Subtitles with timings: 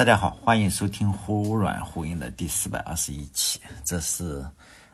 [0.00, 4.42] 大家好，欢迎收听忽软忽硬的第四百二十一期，这是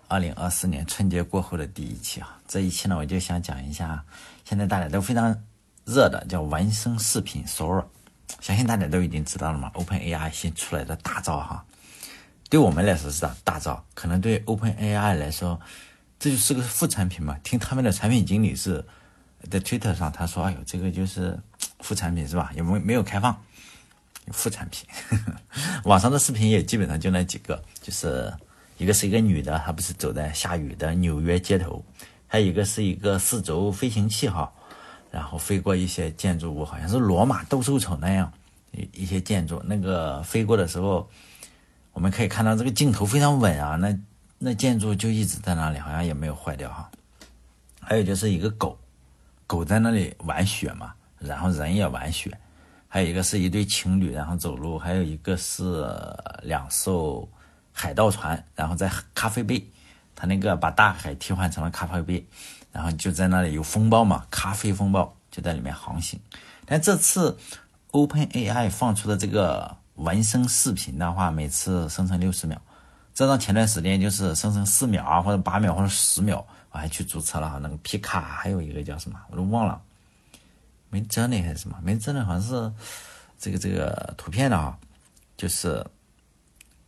[0.08, 2.36] 二零二四年春节过后的第一期啊。
[2.48, 4.04] 这一期呢，我就想讲一下
[4.44, 5.32] 现在大家都非常
[5.84, 7.84] 热的叫纹身视频 Sora，
[8.40, 11.64] 相信大家都已经知道了嘛，OpenAI 新出来的大招哈。
[12.50, 15.60] 对我们来说是大大招，可能对 OpenAI 来说，
[16.18, 17.38] 这就是个副产品嘛。
[17.44, 18.84] 听他们的产品经理是
[19.48, 21.38] 在 Twitter 上他说：“哎呦，这个就是
[21.78, 22.50] 副产品是吧？
[22.56, 23.40] 也没没有开放。”
[24.32, 24.88] 副产品，
[25.84, 28.32] 网上的视频也基本上就那几个，就是
[28.78, 31.84] 一个是一个女的，她不是走在下雨的纽约街头，
[32.26, 34.52] 还有一个是一个四轴飞行器哈，
[35.10, 38.32] 然后飞过一些建筑物，好像是罗马斗兽场那样
[38.72, 41.08] 一一些建筑，那个飞过的时候，
[41.92, 43.96] 我们可以看到这个镜头非常稳啊，那
[44.38, 46.90] 那建筑就一直在那里，好像也没有坏掉哈。
[47.80, 48.76] 还有就是一个狗，
[49.46, 52.36] 狗在那里玩雪嘛，然后人也玩雪。
[52.96, 55.86] 还有一个是一对情侣，然后走路；还有一个是
[56.42, 57.28] 两艘
[57.70, 59.62] 海盗船，然后在咖啡杯，
[60.14, 62.26] 他那个把大海替换成了咖啡杯，
[62.72, 66.18] 然后就在那里有风暴嘛，咖啡风暴就在里面航行。
[66.64, 67.36] 但这次
[67.90, 72.58] Open AI 放出的这个纹身视频的话，每次生成六十秒，
[73.12, 79.78] 这张前段时间就是生成四秒啊，或者八秒或者十秒，我还去注册了哈，那个皮卡，还有一个叫什么，我都忘了。
[80.96, 81.78] 没真的还是什么？
[81.82, 82.72] 没真的，好像是
[83.38, 84.78] 这个这个图片的啊，
[85.36, 85.84] 就是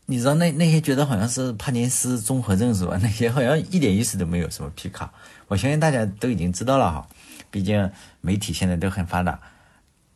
[0.07, 2.99] 你知道那那些觉得好像是帕金斯综合症是吧？
[3.03, 4.49] 那些好像一点意思都没有。
[4.49, 5.13] 什么皮卡，
[5.47, 7.07] 我相信大家都已经知道了哈。
[7.51, 7.91] 毕竟
[8.23, 9.39] 媒体现在都很发达，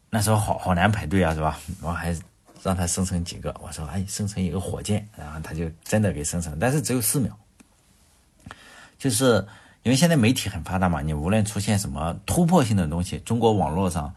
[0.09, 1.61] 那时候好好难排队啊，是吧？
[1.83, 2.17] 我还
[2.63, 7.39] 让他生成几个，我说哎，生成一个火箭，然后他就真的给生成，但是只有四秒，
[8.99, 9.47] 就是。
[9.83, 14.15] 因为现在媒体很发达嘛，你无论出现什么突破性的东西，中国网络上，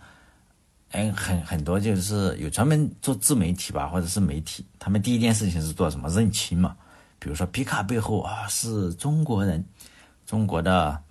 [0.92, 6.76] 哎，很很多就是有专门做自媒体吧，或者是媒体，他们第一件事情是做什么认亲嘛？
[7.18, 9.66] 比如说皮卡背后啊是中国人，
[10.28, 11.02] 中国的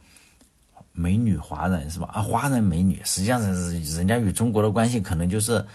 [0.93, 2.09] 美女华人是吧？
[2.13, 5.67] 啊，华人美女，实际上是人家与中国的关系可能就是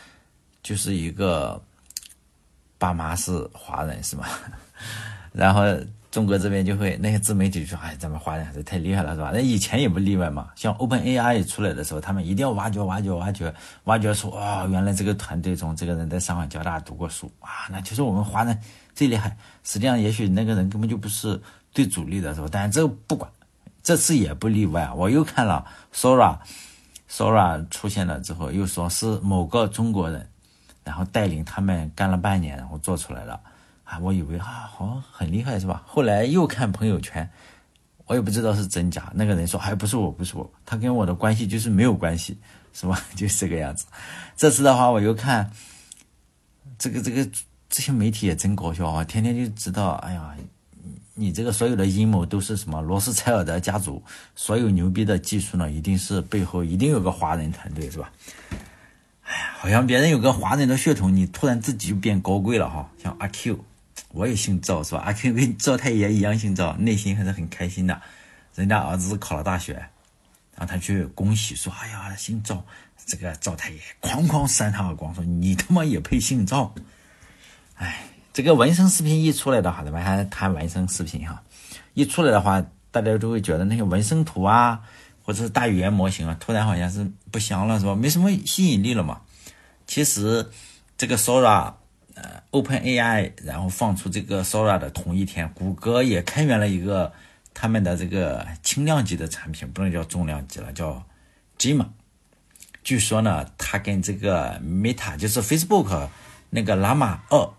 [0.63, 1.61] 就是一个
[2.77, 4.29] 爸妈是华人是吧？
[5.33, 5.63] 然后。
[6.11, 10.49] 中国这边就会那些自媒体说：“哎，咱们华人还是太厉害了，是吧？”那以前也不例外嘛。
[10.55, 13.53] 像 Open AI 出来的时候，他们一定要挖掘、挖掘、挖掘、
[13.83, 18.59] 挖掘出啊，原来这个团队中这个人在上海交大读过书啊，那就是我们华人
[18.95, 19.37] 最厉害。
[19.63, 21.39] 实际上，也许那个人根本就不是
[21.71, 22.47] 最主力的，是吧？
[22.51, 23.29] 但这个不管，
[23.83, 24.91] 这次也不例外。
[24.95, 30.27] 我又看了 Sora，Sora 出现了之后，又说是某个中国人，
[30.83, 33.39] 然后带领他们干了半年，然后做出来了。
[33.89, 35.81] 啊，我以为啊，好像很厉害是吧？
[35.87, 37.27] 后来又看朋友圈，
[38.05, 39.11] 我也不知道是真假。
[39.15, 42.37] 那个人说，还不是我，不是我，他跟我的关系就是没有关系，
[42.71, 43.01] 是吧？
[43.17, 43.87] 就是这个样子。
[44.37, 45.49] 这次的话，我又看
[46.77, 47.27] 这个这个
[47.67, 50.35] 这些媒体也真搞笑啊，天天就知道，哎呀，
[51.15, 52.79] 你这个所有的阴谋都是什么？
[52.83, 54.03] 罗斯柴尔德家族
[54.35, 58.11] 所有牛逼的技术呢，一定是背后一定有个华人团队，是吧？
[59.23, 63.59] 哎呀，好像别人有个华人的血统，你突然自己就变高贵了哈，像阿 Q。
[64.11, 65.01] 我也姓赵是吧？
[65.05, 68.01] 阿 Q 跟赵太爷一样姓赵，内心还是很开心的。
[68.55, 72.65] 人家儿子考了大学，然后他去恭喜说：“哎呀，姓赵，
[73.05, 76.73] 这个赵太爷哐哐扇他耳光，说你他妈也配姓赵？”
[77.77, 78.03] 哎，
[78.33, 81.41] 这个纹身视频一出来的话，咱们还谈纹身视频哈。
[81.93, 84.81] 一出来的话，大家都会觉得那些纹身图啊，
[85.23, 87.93] 或者是大语言模型啊，突然好像是不香了是吧？
[87.95, 89.21] 没什么吸引力了嘛。
[89.85, 90.49] 其实
[90.97, 91.75] 这个 Sora。
[92.21, 97.13] 呃，Open AI，然后放出这个 Sora 的同一天，谷歌也开源了一个
[97.53, 101.01] 他们的这个轻量级的产品，不能叫重量级了，叫
[101.57, 101.87] GEMA。
[102.83, 106.09] 据说呢，它跟这个 Meta，就是 Facebook
[106.49, 107.49] 那个 Llama 二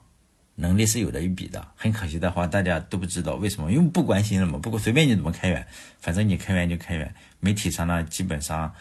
[0.57, 1.67] 能力是有的一比的。
[1.75, 4.59] 很可惜的话，大家都不知道为什么，因为不关心了嘛。
[4.59, 5.67] 不过随便你怎么开源，
[6.01, 7.15] 反正你开源就开源。
[7.39, 8.75] 媒体上呢，基本上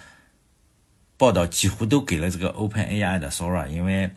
[1.16, 4.10] 报道几乎都给了这个 Open AI 的 Sora，因为。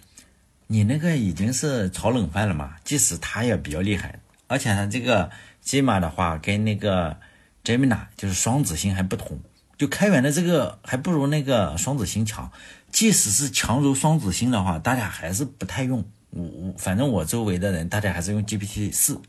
[0.73, 2.77] 你那个已经是炒冷饭了嘛？
[2.83, 5.31] 即使它也比较厉害，而且呢这个
[5.63, 7.15] Gemma 的话跟那个
[7.63, 9.39] Gemini 就是双子星还不同，
[9.77, 12.51] 就开源的这个还不如那个双子星强。
[12.91, 16.03] 即使是强如双子星的话，大家还是不太用。
[16.31, 19.21] 我我反正我周围的人，大家还是用 GPT 四，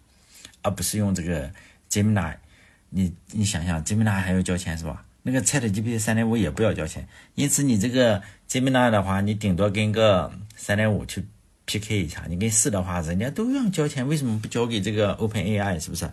[0.62, 1.51] 而不是用这个
[1.89, 2.35] Gemini。
[2.89, 5.03] 你你想想，Gemini 还要交钱是吧？
[5.23, 11.25] 那个 Chat GPT 三点五也不要交钱，因此你这个 Gemini 的话，你顶多跟个三点五去。
[11.65, 15.79] PK 一下，你跟四的话，人家都要交钱，为什么不交给这个 Open AI？
[15.79, 16.11] 是不是？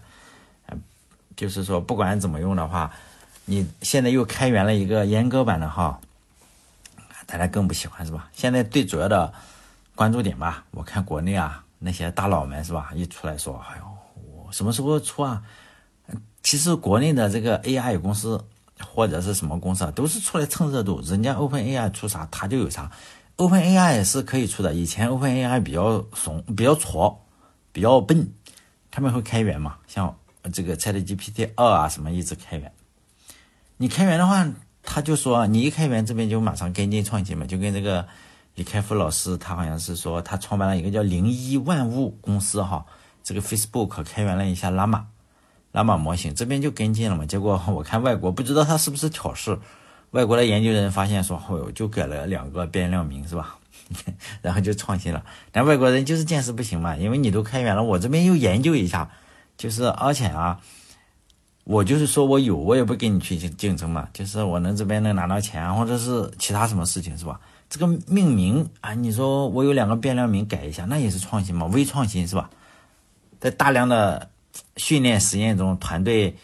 [0.69, 0.81] 嗯，
[1.35, 2.93] 就是说不管怎么用的话，
[3.47, 6.01] 你现在又开源了一个阉割版的哈，
[7.27, 8.31] 大家更不喜欢是吧？
[8.33, 9.35] 现在最主要的
[9.97, 10.65] 关注点吧。
[10.71, 13.85] 我看国内啊那些大佬们是吧，一出来说，哎呦，
[14.45, 15.43] 我什么时候出啊？
[16.45, 18.47] 其实国内的这个 AI 公司
[18.85, 22.91] 或者是什么公司啊，都是出来蹭热度，人家 OpenAI 出啥，他就有啥。
[23.37, 27.25] OpenAI 也是可以出的，以前 OpenAI 比较怂，比较挫，
[27.73, 28.33] 比较笨，
[28.91, 29.77] 他们会开源嘛？
[29.87, 30.15] 像
[30.53, 32.71] 这个 ChatGPT 二啊什么一直开源。
[33.79, 34.47] 你开源的话，
[34.83, 38.07] 他就说你一开源，这边就马上跟进创新嘛，就跟这个
[38.57, 42.85] 李开复老师，他好像是说他创办了一个叫零一万物公司哈，
[43.23, 44.69] 这个 Facebook 开源了一下
[45.73, 47.25] Llama，Llama 模型，这边就跟进了嘛。
[47.27, 49.59] 结果我看外国不知道他是不是挑事。
[50.11, 53.57] 外国的研究人发现说，哦哟，就改了两个变量名是吧？
[54.43, 55.25] 然后就创新了。
[55.53, 59.09] 但外国人就是见识不行嘛，因为你都开源了，我这边又研究一下，
[59.57, 60.59] 就是而且啊，
[61.65, 67.41] 我就是说我有，我也不跟你去竞争嘛，就是我能这边能拿到钱，或者是其他什么事情是吧？
[67.69, 72.51] 这个命名啊，你说我有两个变量名改一下，那也是创新嘛，微创新是吧？
[73.39, 74.29] 在大量的
[74.77, 76.37] 训练实验中，团队。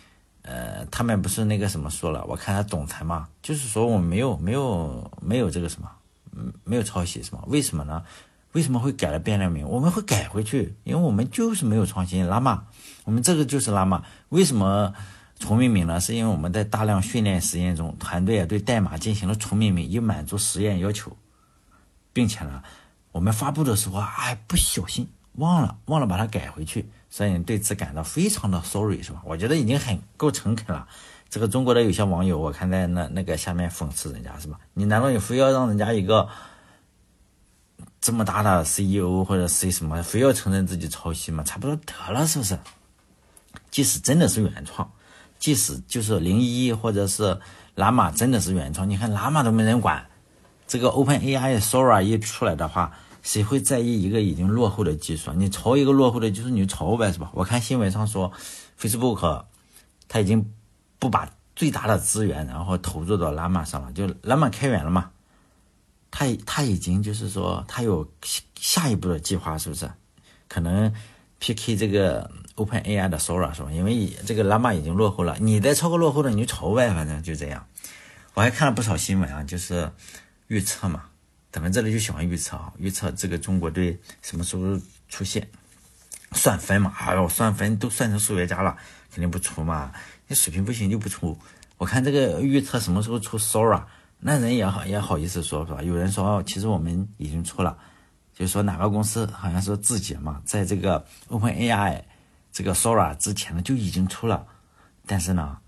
[0.48, 2.24] 呃，他们不是那个什么说了？
[2.26, 5.90] 我看他总裁嘛，就是说我们没有没有没有这个什么，
[6.36, 7.42] 嗯，没有抄袭是吗？
[7.48, 8.04] 为什么呢？
[8.52, 9.66] 为什么会改了变量名？
[9.68, 12.24] 我们会改回去，因为我们就是没有创新。
[12.24, 12.62] 拉玛，
[13.02, 14.04] 我们这个就是拉玛。
[14.28, 14.94] 为什么
[15.40, 15.98] 重命名呢？
[15.98, 21.10] 是因为我们在大量训练实验中，团队啊对代码进行了重命名，以满足实验要求，
[22.12, 22.62] 并且呢，
[23.10, 26.88] 我们发布的时候哎不小心忘了忘了把它改回去。
[27.08, 29.22] 所以对此感到非常的 sorry 是吧？
[29.24, 30.86] 我觉得已经很够诚恳了。
[31.28, 34.58] 这个中国的有些网友，我看在那那个下面讽刺人家是吧？
[34.74, 36.28] 你难道你非要让人家一个
[38.00, 41.42] 这么大的 CEO 或者 C 什么，非要承认自己抄袭吗？
[41.42, 42.58] 差不多得了是不是？
[43.70, 44.90] 即使真的是原创，
[45.38, 47.40] 即使就是零一或者是
[47.74, 50.06] 拉玛真的是原创，你看拉玛都没人管，
[50.68, 52.92] 这个 OpenAI Sora 一出来的话。
[53.26, 55.32] 谁会在意一个已经落后的技术？
[55.32, 57.28] 你抄一个落后的，就是你抄呗，是吧？
[57.34, 58.32] 我看新闻上说
[58.80, 59.44] ，Facebook，
[60.06, 60.52] 他已经
[61.00, 65.10] 不把最大的资源然后投入到 Llama 上了，就 Llama 开源了嘛，
[66.12, 68.08] 他他已经就是说他有
[68.54, 69.90] 下一步的计划，是不是？
[70.46, 70.94] 可能
[71.40, 73.72] PK 这个 OpenAI 的 Sora 是吧？
[73.72, 77.66] 因为这个 Llama 已经落后了，你再超个落后的，你就抄呗，反正就这样。
[78.34, 79.90] 我还看了不少新闻啊，就是
[80.46, 81.06] 预测嘛。
[81.52, 84.78] 咱们这里就喜欢预测啊，预测这个中国队什么时候
[85.08, 85.48] 出现，
[86.32, 86.92] 算分嘛？
[86.98, 88.76] 哎呦，算分都算成数学家了，
[89.10, 89.90] 肯定不出嘛。
[90.26, 91.38] 你水平不行就不出。
[91.78, 93.82] 我看这个预测什么时候出 Sora，
[94.18, 95.82] 那人也好也好意思说是吧？
[95.82, 97.78] 有人说哦其实我们已经出了，
[98.34, 102.02] 就是说哪个公司好像说自己嘛，在这个 OpenAI
[102.52, 104.46] 这个 Sora 之前呢就已经出了，
[105.06, 105.58] 但是呢。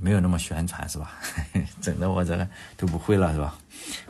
[0.00, 1.12] 没有那么宣传是吧？
[1.80, 3.56] 整的我这个都不会了是吧？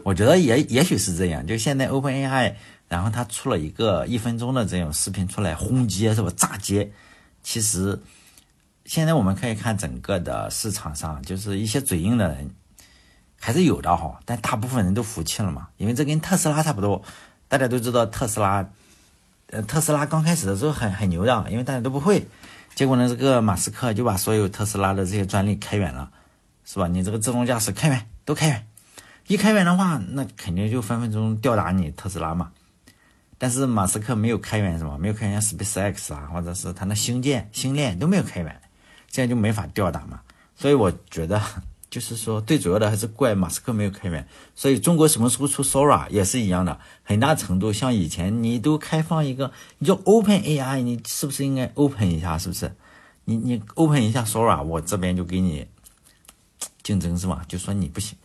[0.03, 2.55] 我觉得也也许是这样，就现在 OpenAI，
[2.89, 6.31] 然后它出了一个一分钟的这种视频出来轰街是吧？
[6.37, 6.91] 炸街。
[7.43, 7.99] 其实
[8.85, 12.51] 现在我们可以看整个的市场上，就是一些嘴硬的人
[13.39, 17.03] 还是有的哈，但大部分人都服气了嘛，因为这跟特斯拉差不多。
[17.49, 18.69] 大家都知道特斯拉，
[19.47, 22.27] 呃，特斯拉刚开始的时候很很牛的，因为大家都不会。
[22.79, 26.09] 结果呢，这个马斯克就把所有特斯拉的这些专利开源了，
[26.65, 26.87] 是吧？
[26.87, 28.69] 你这个自动驾驶开源都开源，
[29.27, 32.53] 一开源的话，那肯定就分分钟吊打你特斯拉嘛。
[33.37, 38.61] 但是马斯克没有开源什么，没有开源 SpaceX 啊，或者是他那星舰、星链都没有开源，
[39.11, 40.21] 这样就没法吊打嘛。
[40.55, 41.43] 所以我觉得。
[41.91, 52.37] 就是说，最主要的还是怪马斯克没有开源，所以中国什么时候出 Sora 也是一样的，很大程度像以前你都开放一个，你就 Open AI，你是不是应该 Open 一下？
[52.37, 52.75] 是不是？
[53.25, 55.67] 你你 Open 一下 Sora，我这边就给你
[56.83, 57.43] 竞争是吧？
[57.49, 58.19] 就说你不行。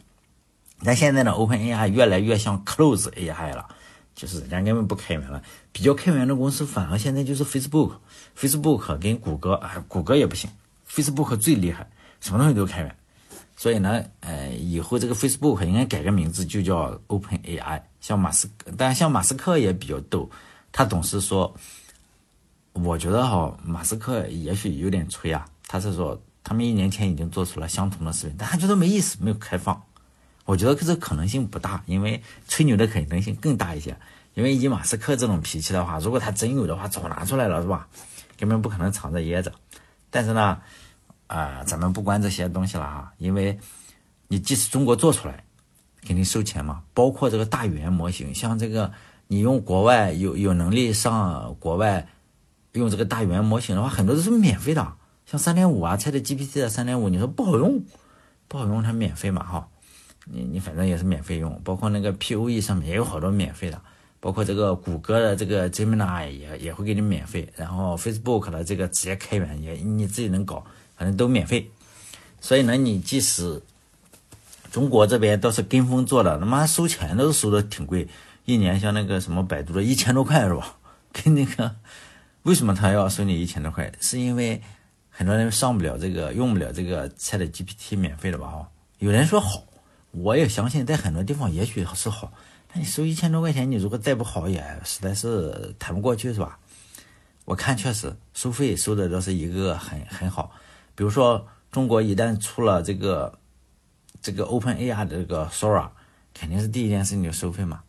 [0.83, 3.67] 但现在呢，Open AI 越来越像 Close AI 了，
[4.13, 5.41] 就是人家根本不开源了。
[5.71, 10.49] 比较开源的公司反而现在就是 Facebook，Facebook 跟谷歌，哎，谷歌也不行
[10.89, 11.89] ，Facebook 最厉害，
[12.19, 12.93] 什么东西都开源。
[13.63, 17.81] 所以呢，呃，以后这个 Facebook 应该改个名字，就叫 Open AI。
[18.01, 20.29] 像马斯，但像马斯克也比较逗，
[20.73, 21.55] 他总是说，
[22.73, 25.45] 我觉得哈，马斯克也许有点吹啊。
[25.65, 29.81] 他是说，他们一年前已经做出了相同的视频，但他觉得没意思，没有开放。
[30.43, 33.95] 我觉得这可能性不大，因为吹牛的可能性更大一些。
[34.33, 37.87] 因为以马斯克这种脾气的话，如果他真有的话，早拿出来了，是吧？
[38.37, 39.53] 根本不可能藏着掖着。
[40.09, 40.59] 但是呢。
[41.33, 43.57] 啊，咱们不管这些东西了哈，因为
[44.27, 45.43] 你即使中国做出来，
[46.05, 46.83] 肯定收钱嘛。
[46.93, 48.91] 包括这个大语言模型，像这个
[49.27, 52.07] 你用国外有有能力上国外
[52.73, 54.93] 用这个大语言模型的话，很多都是免费的。
[55.25, 57.83] 像三点五啊，Chat GPT 的三点五，你说不好用，
[58.47, 59.67] 不好用，它免费嘛哈。
[60.25, 63.81] 你你反正也是免费用，包括那个 P O E 上面也有好多免费的，
[64.19, 70.63] 包括这个谷歌的这个 Gemini 也也会给你免费，然后 Facebook 的这个直接开源也你自己能搞，
[71.03, 71.69] 反正都免费。
[72.39, 73.61] 所以呢，你即使
[74.71, 78.07] 中国这边都是跟风做的，他妈收钱都收的挺贵，
[78.45, 80.77] 一年像那个什么百度的一千多块是吧？
[81.11, 81.75] 跟那个
[82.43, 83.91] 为什么他要收你一千多块？
[83.99, 84.61] 是因为
[85.09, 88.47] 很多人上不了这个，用不了这个 Chat GPT 免费的吧？
[88.47, 88.69] 哈，
[88.99, 89.65] 有人说好，
[90.11, 92.31] 我也相信在很多地方也许是好。
[92.71, 96.57] 那你收一千多块钱，你如果再不好，也实在是谈不过去，是吧？
[97.45, 100.49] 我看确实收费收的都是一个很很好。
[100.95, 103.39] 比如说，中国一旦出了这个
[104.21, 105.89] 这个 Open AI 的这个 Sora，
[106.33, 107.83] 肯定是第一件事情就收费嘛。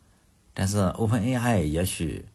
[0.53, 2.25] 但是 Open AI 也许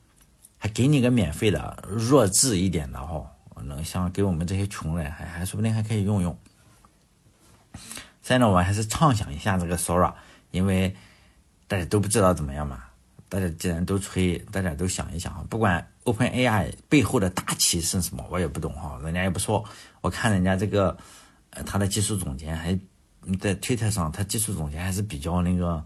[0.59, 3.31] 还给你个免费的弱智一点的哈，
[3.65, 6.39] 能像给我们这些穷人还还说不定还可以用用。
[8.23, 10.15] 现在呢，我还是畅想一下这个 Sora，
[10.51, 10.97] 因为。
[11.71, 12.83] 大家都不知道怎么样嘛？
[13.31, 15.43] 大家既然都吹，大家都想一想哈。
[15.49, 19.01] 不管 Open AI 背后的大旗是什么，我也不懂哈。
[19.05, 19.65] 人家也不说，
[20.01, 20.95] 我看人家这个，
[21.51, 22.77] 呃，他的技术总监还
[23.41, 25.83] 在推特上，他技术总监还是比较那个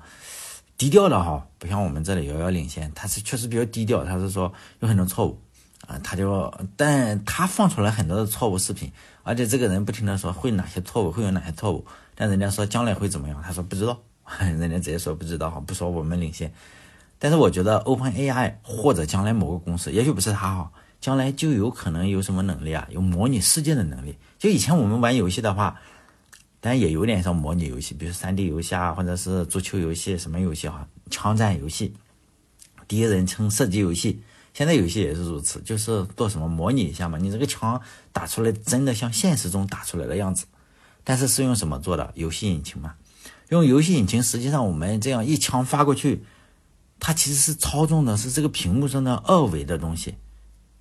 [0.79, 2.91] 低调的哈，不像我们这里遥遥领先。
[2.95, 5.39] 他是确实比较低调，他是说有很多错误
[5.87, 8.91] 啊，他就，但他放出来很多的错误视频，
[9.23, 11.85] 而且这个人不停的说会哪些错误，会有哪些错误，
[12.15, 14.01] 但人家说将来会怎么样，他说不知道。
[14.41, 16.51] 人家直接说不知道哈，不说我们领先。
[17.25, 22.87] 但是我觉得 Open AI 或者将来某个公司，也许不是他哈，将来就有可能有什么能力啊？
[22.91, 24.15] 有模拟世界的能力。
[24.39, 25.81] 就以前我们玩游戏的话，
[26.61, 31.95] 当然也有点像模拟游戏，比如三 D 游戏啊，或者是足球游戏什么游戏哈，枪战游戏、
[32.87, 34.21] 第一人称射击游戏。
[34.53, 37.81] 现在游戏也是如此，就是做什么模拟一下嘛，你这个枪
[38.13, 40.45] 打出来真的像现实中打出来的样子。
[41.03, 42.13] 但是是用什么做的？
[42.17, 42.93] 游戏引擎嘛。
[43.49, 46.23] 用游戏引擎，实际上我们这样一枪发过去，
[47.07, 50.15] 它其实是操纵的是这个屏幕上的二维的东西，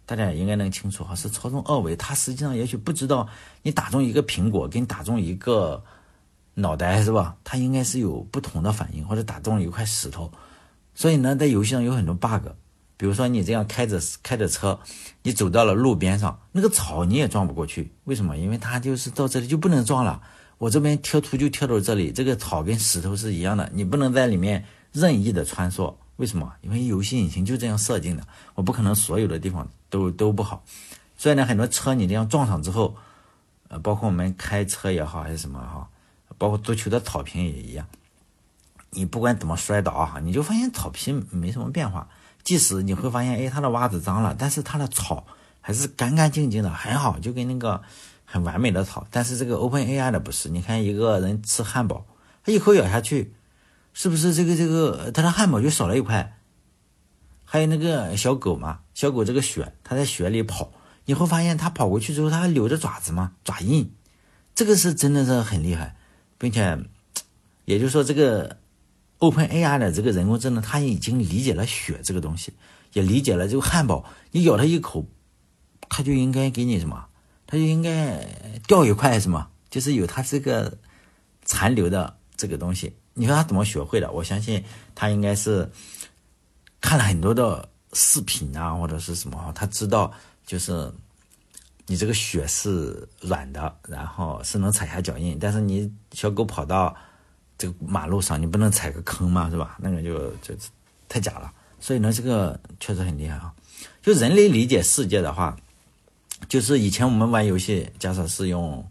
[0.06, 1.98] 大家应该能清楚哈，是操纵二维。
[1.98, 3.28] 它实际上也许不知道
[3.62, 5.84] 你打中一个苹果跟打中一个
[6.54, 7.36] 脑袋是吧？
[7.44, 10.32] 它应该是有不同的反应，或者打中一块石头。
[10.96, 12.48] 所以呢，在游戏上有很多 bug，
[12.96, 14.80] 比如说你这样开着开着车，
[15.24, 18.38] 你走到了路边上，那个草你也撞不过去，为什么？
[18.38, 20.22] 因为它就是到这里就不能撞了。
[20.58, 24.64] 我这边贴图就贴到这里，这个草跟石头是一样的，你不能在里面
[24.94, 25.94] 任意的穿梭。
[26.18, 26.54] 为什么？
[26.62, 30.64] 因为游戏引擎就这样设定的，我不可能所有的地方都都不好。
[31.18, 32.96] 所以呢，很多车你这样撞上之后，
[33.68, 35.90] 呃，包括我们开车也好还是什么哈，
[36.38, 37.86] 包括足球的草坪也一样，
[38.92, 42.08] 你不管怎么摔倒哈，你就发现草坪没什么变化。
[42.44, 45.26] 即使你会发现，哎，它的袜子脏了，但是它的草
[45.62, 47.82] 还是干干净净的，很好，就跟那个。
[48.26, 50.50] 很完美的草，但是这个 Open AI 的不是。
[50.50, 52.04] 你看一个人吃汉堡，
[52.44, 53.32] 他一口咬下去，
[53.94, 56.38] 是不是这个这个他的汉堡就少了一块？
[57.46, 60.72] 还有那个小狗嘛，小狗这个血，它在血里跑，
[61.06, 63.94] 你会发现它跑过去之后，它还留着爪子嘛，爪印，
[64.56, 65.96] 这个是真的是很厉害，
[66.40, 66.80] 并且，
[67.66, 68.58] 也就是说，这个
[69.20, 72.54] Open AI 的这个人工智能，它已经理解了血这个东西，
[72.94, 75.06] 也理解了这个汉堡，你咬它一口，
[75.90, 77.06] 它就应该给你什么？
[77.46, 78.28] 它就应该
[78.66, 79.50] 掉一块是吗？
[79.70, 80.80] 就是有它这个
[81.46, 82.96] 残留的这个东西。
[83.14, 84.12] 你说他怎么学会的？
[84.12, 84.64] 我相信
[84.96, 85.70] 他应该是
[86.82, 90.12] 看了很多的视频啊，或者是什么，他知道
[90.46, 90.92] 就是
[91.86, 95.38] 你这个血是软的，然后是能踩下脚印。
[95.40, 96.96] 但是你小狗跑到
[97.58, 99.78] 这个马路上，你不能踩个坑嘛，是吧？
[99.80, 100.56] 那个就就
[101.08, 101.52] 太假了。
[101.80, 103.54] 所以呢，这个确实很厉害啊。
[104.02, 105.58] 就人类理解世界的话。
[106.50, 108.86] 就是以前我们玩游戏，假设是用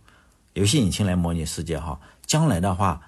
[0.55, 2.99] 游戏引擎来模拟世界哈，将来的话，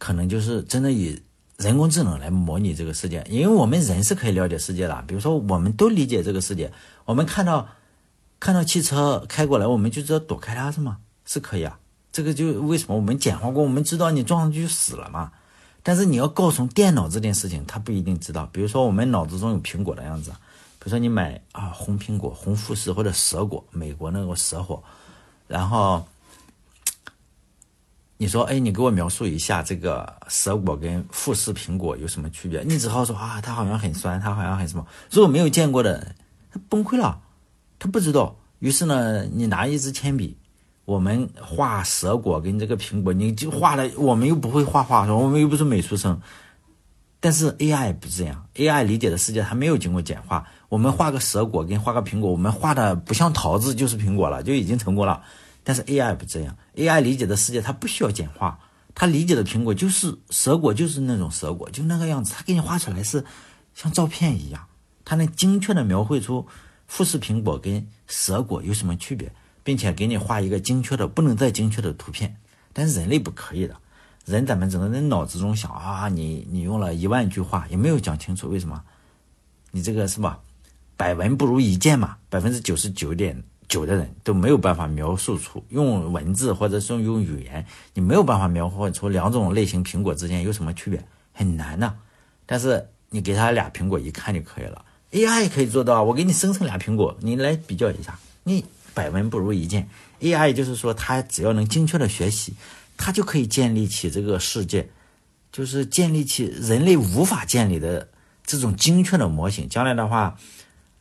[0.00, 1.22] 可能就是真的以
[1.58, 6.72] 人工智能来模拟这个世界，因为我们人是可以了解世界的，比如说我们都理解这个世界，
[7.04, 7.68] 我们看到
[8.40, 10.96] 看到汽车开过来，我们就知道躲开它是吗？
[11.26, 11.78] 是可以啊，
[12.10, 15.30] 这个就为什么我们简化过，我们知道你撞上去就死了嘛，
[15.82, 20.32] 但是你要告诉电脑这件事情，它不一定知道，比如说我们脑子中有苹果的样子。
[20.82, 24.82] 比如说你买啊红苹果、红富士或者蛇果，美国那个蛇果，
[25.46, 26.02] 然后
[28.22, 32.62] 你说哎，你给我描述一下这个蛇果跟富士苹果有什么区别？
[32.62, 34.86] 你只好说啊，它好像很酸，它好像很什么。
[35.10, 36.14] 如果没有见过的，
[36.52, 37.18] 他崩溃了，
[37.78, 38.36] 他不知道。
[38.58, 40.36] 于是呢，你拿一支铅笔，
[40.84, 46.20] 我们画蛇果跟这个苹果，你就画了，我们又不会画画，我们又不是美术生。
[47.20, 50.46] 但是 AI 不这样，AI 理解的世界还没有经过简化。
[50.68, 55.22] 我们画个蛇果跟画个苹果，我们画的不像桃子就是苹果了，就已经成功了。
[55.62, 58.58] 但是 AI 不这样，AI 理解的世界它不需要简化，
[58.94, 63.24] 它理解的苹果就是蛇果，就是那种蛇果，就那个样子，它给你画出来是
[63.74, 64.66] 像照片一样，
[65.04, 66.46] 它能精确的描绘出
[66.86, 72.36] 富士苹果跟蛇果有什么区别，并且给你画一个精确的不能再精确的图片。
[72.72, 73.76] 但是人类不可以的，
[74.24, 78.82] 人咱们只能在脑子中想啊，你你用了一万句话也没有讲清楚为什么，
[79.72, 80.40] 你这个是吧？
[80.96, 91.00] 百闻不如一见嘛，百分之九十九点久的人都没有办法描述出用文字或者是用语言，你没有办法描绘出两种类型苹果之间有什么区别，
[91.32, 91.94] 很难的。
[92.44, 99.88] 但是你给他俩苹果一看就可以了，AI 也可以做到，我给你生成俩苹果，你来比较一下，你百闻不如一见。
[100.20, 102.52] AI 就是说，它只要能精确的学习，
[102.96, 104.88] 它就可以建立起这个世界，
[105.52, 108.08] 就是建立起人类无法建立的
[108.44, 109.68] 这种精确的模型。
[109.68, 110.36] 将来的话。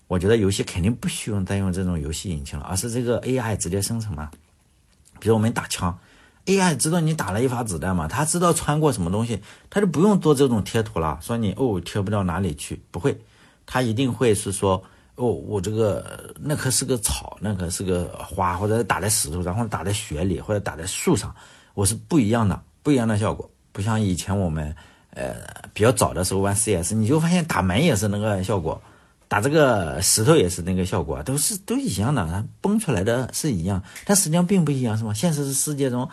[0.10, 4.32] 我觉得游戏肯定不需要再用这种游戏引擎了，而是这个 AI 直接生成嘛。
[5.20, 5.96] 比如我们打枪
[6.48, 9.40] ，AI 知道你打了一发子弹嘛，它知道穿过什么东西，
[9.70, 11.20] 它就不用做这种贴图了。
[11.22, 13.16] 说你哦贴不到哪里去，不会，
[13.68, 21.32] 它一定会是说哦我这个那棵是个草，那棵是个花，或者打在石头，然后打在雪里，或者打在树上，
[21.76, 23.48] 我是不一样的，不一样的效果。
[23.72, 24.76] 不像以前我们
[25.12, 25.36] 呃
[25.72, 28.82] 比较早的时候玩 CS，你就发现打门也是那个效果。
[29.30, 35.14] 打这个石头也是那个效果，都是都一样的，它崩出来的是一样，但实际上并不一样，是吧？
[35.14, 36.10] 现实世界中，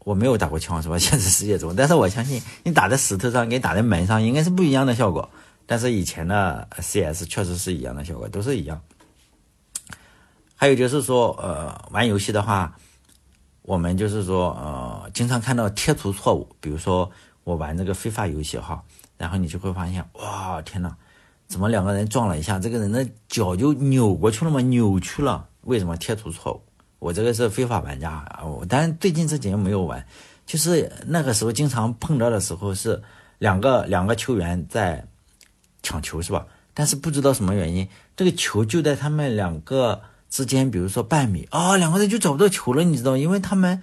[0.00, 0.98] 我没有打过枪，是吧？
[1.00, 5.30] 现实世界中，但是我相信你打在石头上，跟打在门上应该是不一样的效果。
[5.66, 8.80] 但是以前的 CS 确实是一样的效果，都是一样。
[10.56, 12.74] 还有就是说，呃，玩游戏的话，
[13.62, 17.08] 我们就是说，呃，经常看到贴图错误，比如说
[17.44, 18.82] 我玩这个非法游戏哈，
[19.16, 20.96] 然后你就会发现，哇，天呐！
[21.48, 24.60] 怎么两个人撞了一下，这个人的脚就扭过去了嘛？
[24.60, 25.48] 扭曲了？
[25.62, 26.62] 为什么贴图错误？
[26.98, 28.44] 我这个是非法玩家啊！
[28.44, 30.04] 我但最近这几年没有玩，
[30.44, 33.00] 就是那个时候经常碰到的时候是
[33.38, 35.06] 两个两个球员在
[35.82, 36.46] 抢球是吧？
[36.74, 43.16] 但是不知道什么原因，这个球就在他们两个之间，比如说半米啊，两个人就找不到球了，你知道？
[43.16, 43.82] 因为他们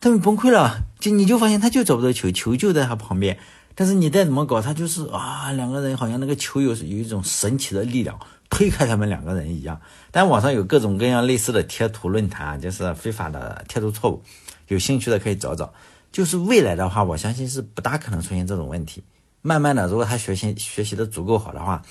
[0.00, 3.38] 他们崩溃了，就你就发现他就找不到球，球就在他旁边。
[3.78, 9.78] 但是你再怎么搞，他就是啊，两个人好像那个球有有一种神奇的力量推开他们两个人一样。
[10.10, 14.22] 但网上有各种各样类似的贴图论坛，就是非法的贴图错误，
[14.68, 15.74] 有兴趣的可以找找。
[16.10, 19.04] 就是未来的话，我相信是不大可能出现这种问题。
[19.42, 21.82] 慢慢的，如果他学习学习的足够好的话，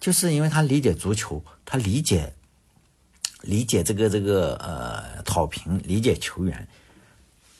[0.00, 2.34] 就是因为他理解足球，他理解
[3.42, 6.66] 理解这个这个呃草坪，理解球员，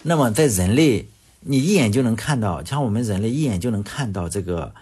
[0.03, 1.07] 那么在人类。
[1.40, 4.74] 你一眼就能看到，像我们人类一眼就能看到这个，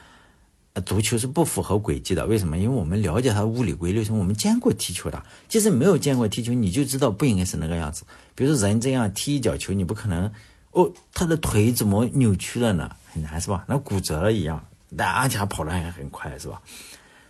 [0.73, 2.27] 呃，足球是不符合轨迹的。
[2.27, 2.57] 为什么？
[2.57, 5.23] 因为我们了解它的物理规律，是我们见过踢球的。
[5.49, 8.05] 即使没有见过踢球，你就知道不应该是那个样子。
[8.35, 10.33] 比如说人这样踢一脚球，你不可能，
[10.73, 12.91] 哦，他的腿怎么扭曲了呢？
[13.13, 13.65] 很难是吧？
[13.69, 14.65] 那骨折了一样，
[14.97, 16.63] 但而且跑得还很快是吧？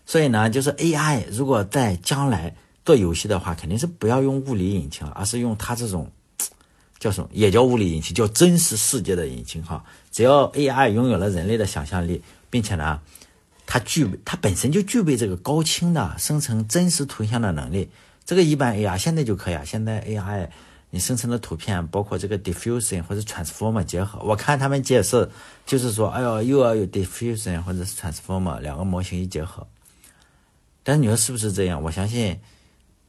[0.07, 6.11] 所以呢，就是 AI 如果在将来做游戏的话，肯定是不要用物理引擎，而是用它这种。
[6.99, 7.29] 叫什么？
[7.33, 9.85] 也叫物理引擎，叫真实世界的引擎哈。
[10.11, 13.01] 只要 AI 拥有了人类的想象力，并且呢，
[13.67, 17.91] 它具备，它本身就具备这个高清的生成真实图像的能力。
[18.25, 19.63] 这个一般 AI 现在就可以啊。
[19.65, 20.49] 现在 AI
[20.91, 25.29] 你生成的图片，包括这个 diffusion 或者 transformer 结合，我看他们解释
[25.67, 29.67] 就是说，哎呦，又要有 diffusion 或者是 transformer 两个模型一结合。
[30.83, 31.83] 但是你说是不是这样？
[31.83, 32.41] 我相信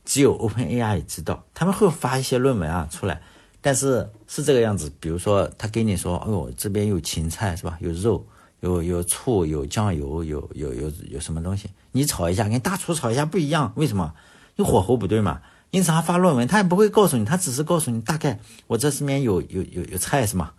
[0.03, 3.21] 只有 OpenAI 知道，他们会发一些论文啊出来。
[3.67, 7.77] 但是是这个样子，比如说他给你说，哦，这边有芹菜是吧？
[7.81, 8.25] 有肉，
[8.61, 11.67] 有有醋，有酱油，有有有有什么东西？
[11.91, 14.13] 你炒一下，跟大厨炒一下不一样，为什么？
[14.55, 15.41] 你火候不对嘛。
[15.71, 20.53] 因此他发论文，他也不会告诉你，他只是告诉你大概，我这里面有有有有菜是吗？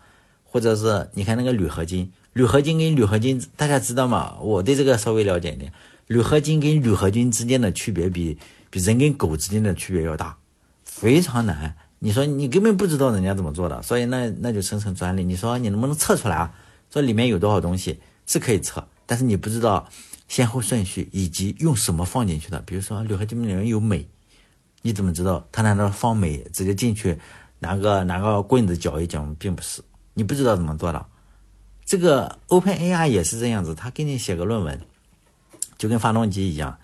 [0.44, 4.36] 或者是你看那个铝合金，铝合金跟铝合金，大家知道吗？
[4.42, 5.72] 我对这个稍微了解一点，
[6.08, 8.36] 铝合金跟铝合金之间的区别比
[8.68, 10.36] 比人跟狗之间的区别要大，
[10.84, 11.74] 非常难。
[12.00, 15.24] 你说你根本不知道人家怎么做的，所以那那就生成专利。
[15.24, 16.54] 你说你能不能测出来啊？
[16.90, 19.88] 说里面有多少东西是可以测，但是你不知道
[20.28, 22.60] 先后顺序以及用什么放进去的。
[22.60, 24.06] 比如说铝合金里面有镁，
[24.82, 25.46] 你怎么知道？
[25.50, 27.18] 他难道放镁直接进去
[27.58, 29.26] 拿个拿个棍子搅一搅？
[29.38, 29.82] 并不是，
[30.14, 31.04] 你不知道怎么做的。
[31.84, 34.80] 这个 Open AI 也是这样子，他给你写个论文，
[35.76, 36.78] 就跟发动机一样。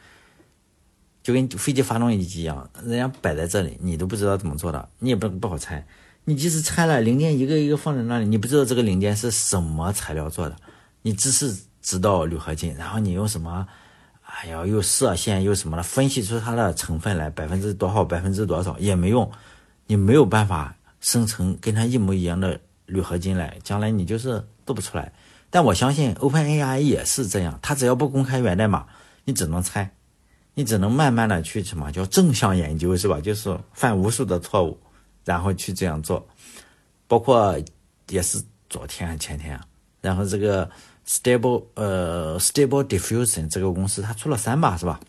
[1.25, 5.85] 就跟飞机发动机一样，人家摆在这里，你都不知道怎么做的，你也不不好拆。
[6.27, 10.57] 你即使拆了零件，一个一个放在那里，你不知道这个零件是什么材料做的，
[11.01, 13.67] 你只是知道铝合金，然后你用什么，
[14.23, 19.31] 哎呀，又射线又什么的，分析出它的成分来，百分之多少，百分之多少也没用，
[19.87, 25.11] 你没有办法生成跟它一模一样的铝合金来，将来你就是做不出来。
[25.49, 28.87] 但我相信 OpenAI 也是这样，它只要不公开源代码，
[29.25, 29.91] 你只能猜，
[30.55, 33.21] 你只能慢慢的去什么叫正向研究，是吧？
[33.21, 34.79] 就是犯无数的错误，
[35.25, 36.27] 然后去这样做。
[37.07, 37.57] 包括
[38.09, 39.61] 也是昨天前天，
[40.01, 40.71] 然后这个
[41.07, 45.01] Stable 呃 Stable Diffusion 这个公司它出了三把，是吧？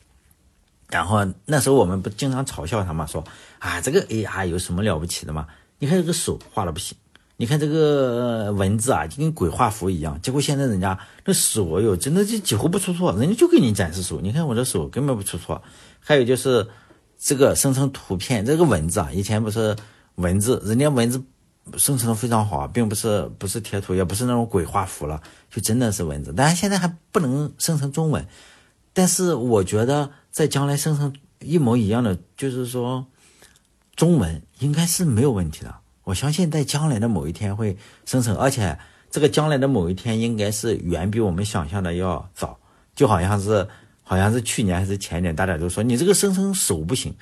[0.89, 3.23] 然后那时候我们不经常嘲笑他嘛，说
[3.60, 5.47] 啊这个 AI 有什么了不起的嘛？
[5.79, 6.95] 你看这个手画的不行，
[7.38, 10.19] 你看这个文字啊就跟鬼画符一样。
[10.21, 15.62] 结果现在人家那手哟，真的就几乎不出错，人家就给你展示手，你看我的手根本不出错。
[16.00, 16.67] 还有就是
[17.17, 19.76] 这个生成图片，这个文字啊，以前不是
[20.15, 21.24] 文字，人家文字
[21.78, 26.34] 生成的非常好，并不是不是贴图，也不是那种鬼画符了，就真的是文字。
[26.36, 28.28] 但是现在还不能生成中文，
[28.93, 30.12] 但是我觉得。
[30.36, 33.06] 在将来生成一模一样的，就是说，
[33.95, 35.74] 中文应该是没有问题的。
[36.06, 38.80] 我相信在将来的某一天会生成，而且
[39.12, 42.58] 这个将来的某一天应该是远比我们想象的要早。
[42.96, 43.68] 就好像是，
[44.04, 47.13] 好像是去年还是前年，大家都说你这个生成手不行，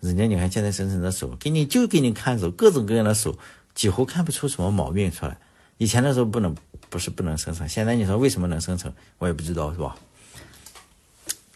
[0.00, 3.34] 人家你看现在生成的手，给你就给你看手，各种各样的手，
[3.74, 5.38] 几乎看不出什么毛病出来。
[5.78, 6.54] 以前的时候不能，
[6.90, 9.96] 不是不能生成，现在你说为什么能生成，我也不知道，是吧？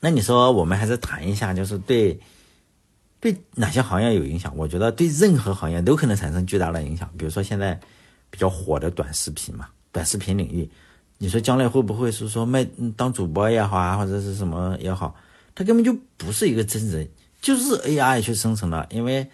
[0.00, 2.18] 那你说，我们还是谈一下，就是对
[3.18, 4.54] 对哪些行业有影响？
[4.56, 7.10] 我觉得对任何行业都可能产生巨大的影响。
[7.16, 7.78] 比如说现在
[8.30, 10.68] 比较火的短视频嘛，短视频领域，
[11.18, 12.64] 你说将来会不会是说卖
[12.96, 15.14] 当主播也好啊，或者是什么也好，
[15.54, 17.08] 他根本就不是一个真人，
[17.40, 19.26] 就是 AI 去生成的，因为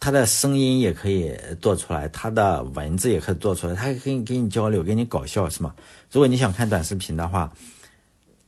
[0.00, 5.74] 他的声音也可以做出来，他的文字也可以做出来，他可以跟你交流，跟你搞笑，是吗？
[6.10, 7.52] 如果你想看短视频的话。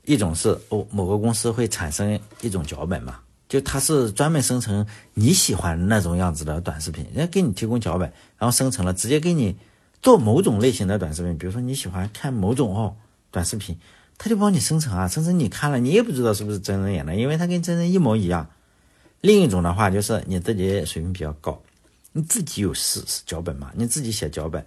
[0.06, 3.18] 一种是哦，某个公司会产生一种脚本嘛，
[3.54, 9.56] 就它是专门生成你喜欢那种样子的短视频，人家给你提供脚本，然后生成了，直接给你
[10.02, 12.96] 做某种类型的短视频，比如说你喜欢看某种哦
[13.30, 13.78] 短视频，
[14.18, 18.44] 他就帮你生成啊，生成你看了你也不知道是不是真人演的，因为他跟真人一模一样。
[19.20, 21.62] 另一种的话就是你自己水平比较高，
[22.10, 24.66] 你自己有是脚本嘛，你自己写脚本，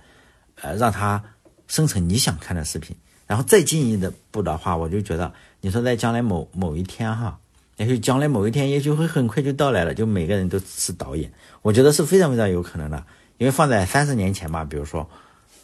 [0.61, 1.21] 呃，让他
[1.67, 2.95] 生成你想看的视频。
[3.25, 7.37] 然后再进一步的话，我就觉得，你说在将来某某一天哈，
[7.77, 13.03] 也许将来某一天，也许会很快就到来了，就每个人都是导演，我觉得是非常非常有可能的。
[13.37, 15.09] 因为放在三十年前吧，比如说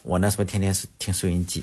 [0.02, 1.62] 我那时候天天是听收音机，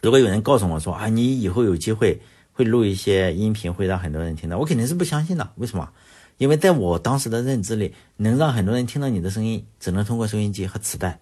[0.00, 2.20] 如果有人告诉我说啊，你以后有机会
[2.52, 5.50] 会录一些音频，会让很多人听到，我肯定是不相信的。
[5.56, 5.90] 为什么？
[6.38, 11.20] 因为在我当时的认知里，能让很多人听到你的声音，只能通过收音机和磁带。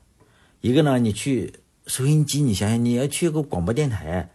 [0.60, 1.52] 一个呢，你去。
[1.84, 4.30] 收音机，你想想，你要去一个广播电台，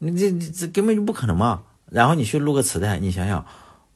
[0.00, 1.62] 你这这根本就不可能嘛。
[1.92, 3.44] 然后你去录个磁带，你想想，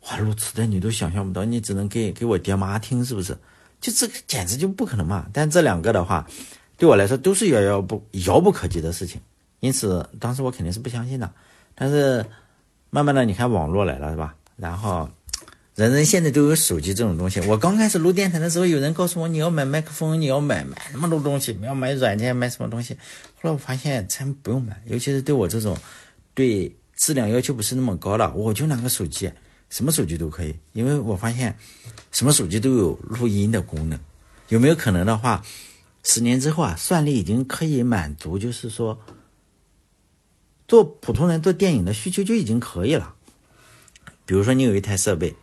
[0.02, 3.36] 哇，录磁带你都想象不到，你只能给给我爹妈听，是不是？
[3.80, 5.26] 就这个简直就不可能嘛。
[5.32, 6.26] 但这两个的话，
[6.76, 9.20] 对我来说都是遥遥不遥不可及的事情，
[9.60, 11.30] 因此当时我肯定是不相信的。
[11.74, 12.24] 但是
[12.90, 14.34] 慢慢的，你看网络来了，是吧？
[14.56, 15.08] 然后。
[15.74, 17.38] 人人现在都有手机这种东西。
[17.40, 22.94] 我刚开始录电台的时候，有人告诉我你要买麦克风，你要买买那么多东西，你要买软件，买什么东西。
[23.34, 25.76] 后来我发现真不用买，尤其是对我这种
[26.32, 29.30] 对质量要求不是那么高的，我就拿个手机，
[29.70, 30.56] 什么手机都可以。
[30.72, 31.56] 因为我发现
[32.10, 34.00] 什么手机都有录音的功能。
[34.48, 35.44] 有没有可能的话，
[36.02, 38.98] 十年之后啊，算力已经可以满足，就是说
[40.66, 43.14] 做普通人做电影的需求就已经可以了。
[44.24, 45.36] 比如说你有一台设备。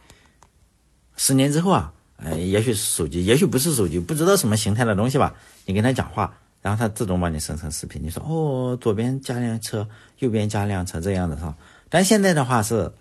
[1.15, 5.35] 十年之后啊，呃，也许是手机，也许不是手机，不知道什么形态的东西吧。
[5.65, 8.01] 你跟他讲话，然后它自动帮你生成视频。
[8.01, 11.55] 你说哦，左边加辆车，右边加辆车，这样的哈。
[11.89, 12.91] 但现在的话是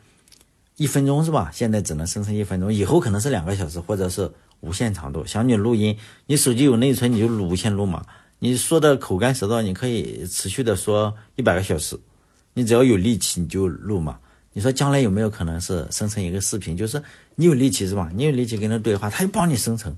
[0.76, 1.50] 一分钟是吧？
[1.54, 5.24] 现在只能生成一分钟，以后可能是两个小时，或者是无限长度。
[5.24, 5.96] 想你录音，
[6.26, 8.04] 你手机有内存，你就录无限录嘛。
[8.40, 11.98] 你说的口干舌燥，你可以持续的说一百个小时。
[12.54, 14.18] 你只要有力气，你就录嘛。
[14.52, 16.76] 你说将来有没有可能是生成一个视频？
[16.76, 17.02] 就是
[17.36, 18.10] 你有力气是吧？
[18.12, 19.96] 你有力气跟他对话，他就帮你生成。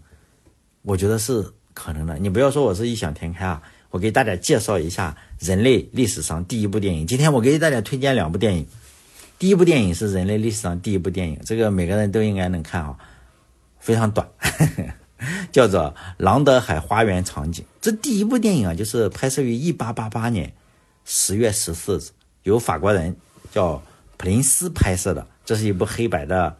[0.82, 2.16] 我觉得是可能的。
[2.18, 3.60] 你不要说我是异想天开啊！
[3.90, 7.06] 我给大家介绍一下人类历史上第一部电影。
[7.06, 8.66] 今天我给大家推荐两部电影。
[9.38, 12.96] 第一部电影是人类历史上第一部电影，这个每个人都应该能看啊，
[13.78, 14.26] 非常短，
[15.52, 15.82] 叫做
[16.16, 17.64] 《朗德海花园场景》。
[17.80, 20.54] 这第一部电影啊，就是拍摄于一八八八年
[21.04, 22.02] 十月十四日，
[22.44, 23.14] 由法国人
[23.52, 23.82] 叫。
[24.16, 26.56] 普林斯拍摄的，这是一部黑白的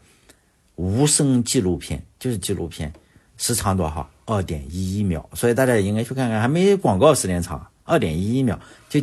[0.74, 2.92] 无声纪录片，就是纪录片，
[3.38, 4.11] 时长多少？
[4.25, 5.29] 二点一一秒。
[5.35, 8.59] 所以大家应该去看看，还没广告时间长，二点一一秒
[8.89, 9.01] 就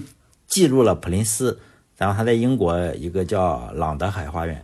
[0.47, 1.59] 记录了普林斯。
[1.97, 4.63] 然后他在英国一个叫朗德海花园，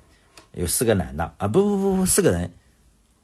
[0.54, 2.52] 有四个男的啊，不不不不，四个人，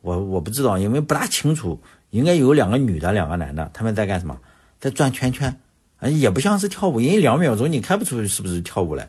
[0.01, 4.37] 我我不知道，因为不大清楚，应该有两个女的，两个男的，他们在干什么？
[4.79, 5.59] 在转圈圈。
[5.97, 9.07] 啊也不像是跳舞，因为两秒钟你看不出是不是跳舞来。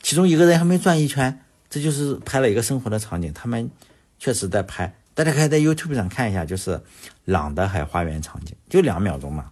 [0.00, 3.30] 其中一个人还没转一圈，这就是拍了一个生活的场景。
[3.34, 3.70] 他们
[4.18, 6.80] 确实在拍，大家可以在 YouTube 上看一下，就是
[7.24, 9.50] 朗德海花园场景，就两秒钟嘛，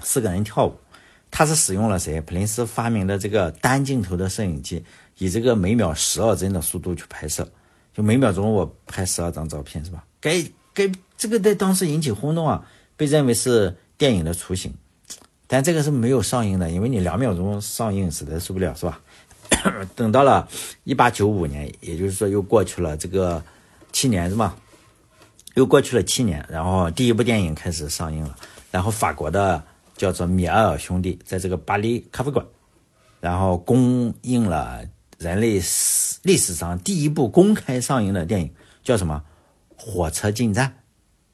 [0.00, 0.74] 四个人跳舞。
[1.30, 2.20] 他是使用了谁？
[2.22, 4.84] 普林斯发明的这个单镜头的摄影机，
[5.18, 7.48] 以这个每秒十二帧的速度去拍摄，
[7.94, 10.04] 就每秒钟我拍十二张照片，是吧？
[10.20, 10.42] 该
[10.74, 12.66] 该这个在当时引起轰动啊，
[12.96, 14.74] 被认为是电影的雏形。
[15.46, 19.00] 但这个是没有上映的，因为你两秒钟上映实在受不了，是吧？
[19.94, 20.48] 等到了
[20.84, 23.40] 一八九五年，也就是说又过去了这个
[23.92, 24.56] 七年，是吧？
[25.60, 28.34] 又过去了七年，然后第一部电影开始上映了，
[28.70, 29.62] 然后法国的
[29.94, 32.42] 叫做米埃尔兄弟在这个巴黎咖啡馆，
[33.20, 34.80] 然后公映了
[35.18, 38.50] 人类史历史上第一部公开上映的电影，
[38.82, 39.22] 叫什么？
[39.76, 40.72] 火车进站。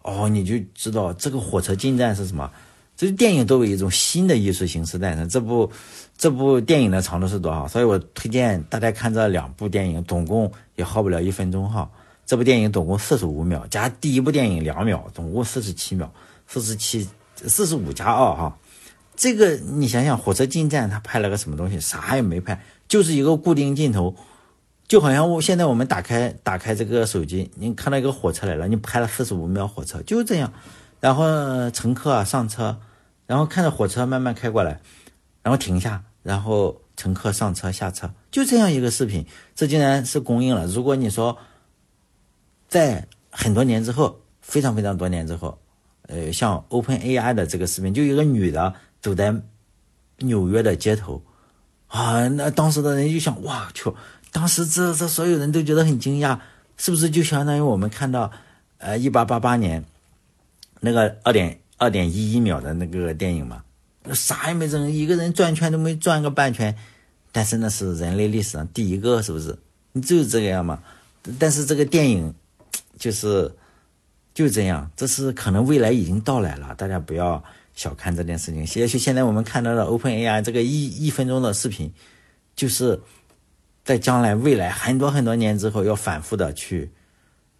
[0.03, 2.51] 哦，你就知道这个火车进站是什么？
[2.97, 5.29] 这电影作为一种新的艺术形式诞生。
[5.29, 5.71] 这部
[6.19, 7.69] 这部电影的长度是多少？
[7.69, 11.89] 所以我推荐大家看这两部电影，总共也耗不了一分钟哈。
[12.27, 16.13] 这部电影总共四十五秒，加第一部电影两秒，总共四十七秒，
[16.47, 18.59] 四十七四十五加二哈。
[19.15, 21.81] 这个你想想，火车进站他拍了个什么东西？
[21.81, 24.15] 啥也没拍，就是一个固定镜头，
[24.89, 30.53] 就好像我现在我们打开打开这个手机，你看到一个火车来了，你拍了四十五秒火车，就这样。
[31.01, 32.79] 然后乘客上车。
[33.29, 34.81] 然后看着火车慢慢开过来，
[35.43, 40.65] 然后停下，然后乘客上车下车，就这样一个视频，这竟然是公映了。
[40.69, 41.37] 如果你说
[42.77, 45.59] 在很多年之后，非常非常多年之后，
[46.09, 49.35] 呃，像 Open AI 的这个视频，就一个女的走在
[50.19, 51.23] 纽约的街头，
[51.87, 53.91] 啊，那当时的人就想，哇，去，
[54.31, 56.39] 当时这这所有人都觉得很惊讶，
[56.77, 58.31] 是不是就相当于我们看到，
[58.77, 59.85] 呃，一八八八年
[60.81, 61.59] 那个二点。
[61.79, 63.63] 二点一一秒的那个电影嘛，
[64.15, 66.75] 啥也没整，一个人转圈都没转个半圈，
[67.33, 69.59] 但是那是人类历史上第一个，是不是？
[69.93, 70.83] 你就是这个样嘛。
[71.39, 72.35] 但是这个电影
[72.99, 73.51] 就是
[74.35, 77.43] 就这样，这是可能未来已经到来了，大家不要
[77.75, 78.67] 小看这件事情。
[78.81, 81.93] 也许现在我们看到的 Open AI 这个一一分钟的视频，
[82.55, 83.01] 就是
[83.85, 86.91] 在将来未来很多很多年之后要反复的去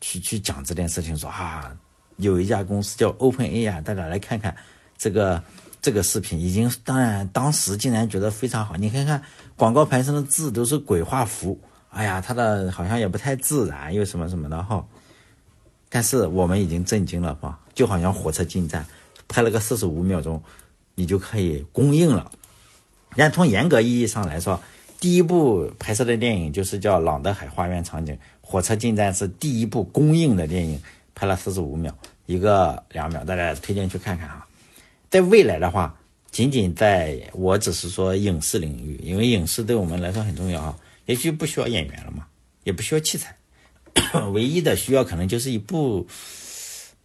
[0.01, 1.77] 去去讲这件事情，说啊。
[2.19, 4.57] 有一家公司叫 Open AI，大家来看看
[4.97, 5.43] 这个
[5.83, 8.75] 这个视频，已经当然当时竟然觉得非常好。
[8.77, 9.23] 你看看
[9.55, 14.83] 广告牌上的字都是鬼画符，哎呀，它的好像也不太自然，又什么什么的哈。
[15.89, 17.59] 但是我们已经震惊了吧？
[17.75, 18.87] 就好像火车进站，
[19.29, 20.43] 拍了个四十五秒钟，
[20.95, 22.31] 你就可以公映了。
[23.17, 24.61] 但从严格意义上来说，
[25.01, 30.81] 第一部拍摄的电影就是叫《朗德海花园》场景，火车进站是第一部公映的电影。
[31.19, 31.97] 拍了四十五秒，
[32.27, 34.47] 一个两秒，大家推荐去看看哈。
[35.09, 35.99] 在未来的话，
[36.31, 40.77] 仅仅在我只是说影视领域，因为影视对我们来说很重要啊。
[41.07, 42.27] 也许不需要演员了嘛，
[42.65, 43.35] 也不需要器材，
[44.33, 46.07] 唯一的需要可能就是一部，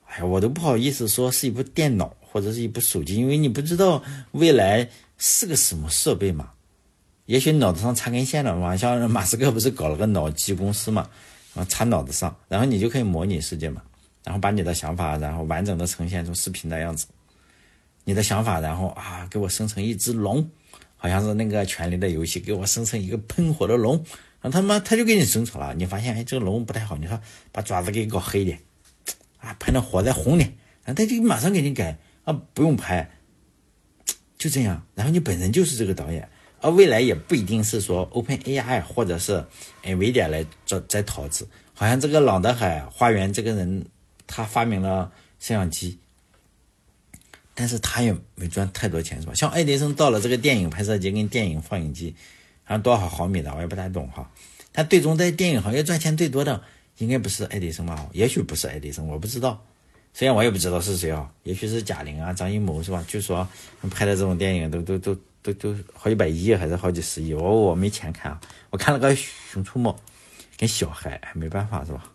[0.06, 6.50] 哎呀，我都不好意思说是一部电脑或者是一部手机，因为你不知道未来是个什么设备嘛。
[7.26, 11.08] 也许脑子上插根线了嘛，像马斯克不是搞了个脑机公司嘛，
[11.54, 13.82] 啊，插脑子上，然后你就可以模拟世界嘛。
[14.24, 17.08] 然后把你的想法，然后完整的呈现出视频的样子。
[18.04, 20.48] 你的想法，然后啊，给我生成一只龙，
[20.96, 24.04] 好像是那个《权力的游戏》，给我生成一个喷火的龙。
[24.42, 25.74] 然后他妈他就给你生成了。
[25.76, 27.20] 你发现哎，这个龙不太好，你说
[27.52, 28.60] 把爪子给搞黑点，
[29.40, 30.54] 啊，喷的火再红点，
[30.86, 33.10] 啊，他就马上给你改啊，不用拍，
[34.38, 34.86] 就这样。
[34.96, 36.28] 然后你本人就是这个导演，
[36.60, 39.46] 而未来也不一定是说 Open AI 或者是
[39.84, 43.86] NVIDIA 来做在投资，好像这个朗德海花园这个人。
[44.34, 46.00] 他发明了摄像机，
[47.54, 49.34] 但是他也没赚太多钱，是吧？
[49.34, 52.16] 像爱迪生到了这个电影拍摄机跟电影放映机，
[52.72, 54.32] 好像多少毫米的，我也不太懂哈。
[54.72, 56.64] 他最终在电影行业赚钱最多的，
[57.00, 58.08] 应该不是爱迪生吧？
[58.14, 59.62] 也许不是爱迪生，我不知道。
[60.14, 63.04] 虽然我也不知道是谁啊，也许是贾玲啊、张艺谋是吧？
[63.10, 63.46] 据说
[63.90, 69.14] 拍的这种电影都都都都都好几百亿还是好几十亿，我我没钱看啊，我看了个
[69.52, 69.92] 《熊出没》，
[70.58, 72.10] 跟小孩没办法是吧？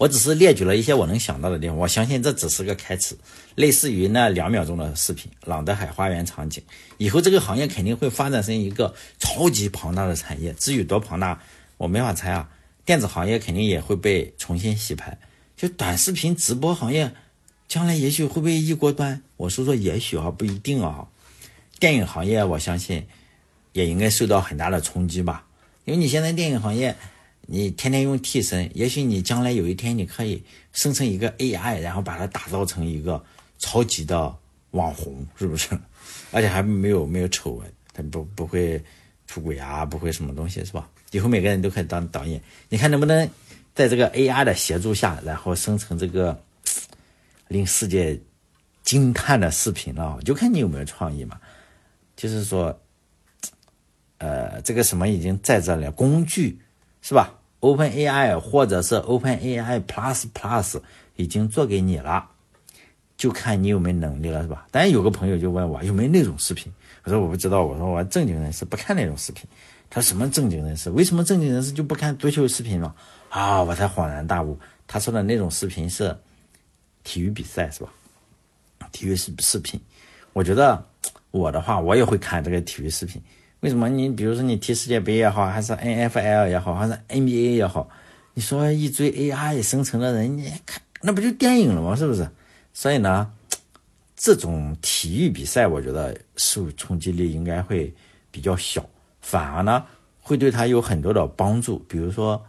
[0.00, 3.14] 我只是列举了一些我能想到的地方，我相信这只是个开始，
[3.54, 6.62] 类似于那两秒钟的视频，朗德海花园场景，
[6.96, 10.54] 以后这个行业肯定会发展成一个超级庞大的产业。
[10.54, 11.38] 至于多庞大，
[11.76, 12.48] 我没法猜啊。
[12.86, 15.18] 电子行业肯定也会被重新洗牌，
[15.54, 17.12] 就短视频直播行业，
[17.68, 19.20] 将来也许会被一锅端。
[19.36, 21.08] 我说说也许啊，不一定啊。
[21.78, 23.06] 电影行业我相信
[23.74, 25.44] 也应该受到很大的冲击吧，
[25.84, 26.96] 因为你现在电影行业。
[27.52, 30.40] 你天天用替身，也许你将来有一天你可以
[30.72, 33.20] 生成一个 AI，然后把它打造成一个
[33.58, 34.32] 超级的
[34.70, 35.76] 网红，是不是？
[36.30, 38.80] 而且还没有没有丑闻，他不不会
[39.26, 40.88] 出轨啊，不会什么东西，是吧？
[41.10, 43.28] 以后每个人都可以当导演，你看能不能
[43.74, 46.40] 在这个 AI 的协助下，然后生成这个
[47.48, 48.16] 令世界
[48.84, 50.20] 惊叹的视频了？
[50.24, 51.40] 就看你有没有创意嘛。
[52.14, 52.80] 就是说，
[54.18, 56.60] 呃，这个什么已经在这里，工具
[57.02, 60.80] 是吧？OpenAI 或者是 OpenAI Plus Plus
[61.16, 62.28] 已经做给你了，
[63.16, 64.66] 就看你有没有能力了，是吧？
[64.70, 66.72] 当然有个朋友就问我有没有那种视频，
[67.04, 69.44] 我说我不知道，我说我正经人士不看那种视频。
[69.90, 70.88] 他说什么正经人士？
[70.90, 72.94] 为什么正经人士就不看足球视频了？
[73.28, 74.58] 啊，我才恍然大悟。
[74.86, 76.16] 他说的那种视频是
[77.02, 77.90] 体育比赛，是吧？
[78.92, 79.80] 体育视视频。
[80.32, 80.86] 我觉得
[81.32, 83.20] 我的话，我也会看这个体育视频。
[83.60, 83.88] 为什么？
[83.88, 87.88] 你比如说你踢世界杯也好，还是 N F L 也好，还是 N B A 也好，
[88.32, 91.94] 你说一堆 A I 生成的人，你看那不就电影了吗？
[91.94, 92.26] 是不是？
[92.72, 93.30] 所以呢，
[94.16, 97.92] 这种体育比赛，我觉得受冲击力应该会
[98.30, 98.84] 比较小。
[99.20, 99.84] 反而呢，
[100.22, 101.80] 会对他有很多的帮助。
[101.80, 102.42] 比如说，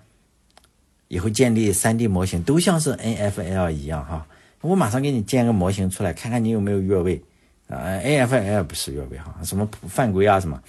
[1.10, 4.26] 以后建立三 D 模型都像是 NFL 一样哈，
[4.62, 7.22] 我马上给你建个模型出来，看看你有没有越位
[7.68, 10.62] 啊？NFL 不是越位哈，什么犯规啊什么？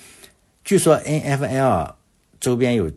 [0.65, 1.95] 据说 NFL
[2.41, 2.91] 周边有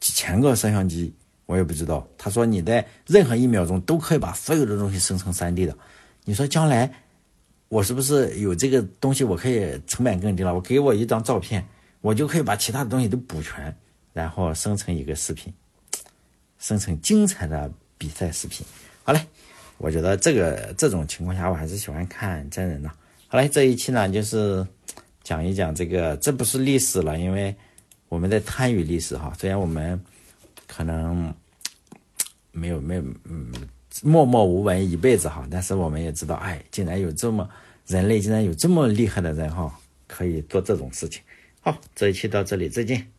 [0.00, 1.14] 几千个摄像机，
[1.46, 2.06] 我也不知道。
[2.18, 5.76] 他说你在任何一秒钟都可以把所有的东西生成三 D 的。
[6.24, 6.92] 你说将来
[7.68, 9.24] 我是不是有这个东西？
[9.24, 10.54] 我可以成本更低了。
[10.54, 11.66] 我给我一张照片。
[12.00, 13.74] 我就可以把其他的东西都补全，
[14.12, 15.50] 然后生成一个视频，
[16.58, 18.66] 生成精彩的比赛视频。
[19.02, 19.26] 好嘞，
[19.78, 22.90] 我觉得这个这种情况下，我还是喜欢看真人的。
[23.26, 24.66] 好嘞，这一期呢就是
[25.24, 27.52] 讲一讲这个，这不是历史了，因为
[28.08, 29.32] 我们在参与历史哈。
[29.36, 30.00] 虽然我们
[30.68, 31.34] 可能
[32.52, 33.50] 没有没有嗯
[34.02, 37.48] 默默无闻一辈子哈，但是我们也知道，哎，竟然有这么
[37.86, 41.22] 人类竟然有这么厉害的人哈，可以做这种事情。
[41.60, 43.13] 好，这一期到这里，再见。